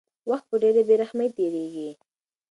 [0.29, 1.89] وخت په ډېرې بې رحمۍ تېرېږي.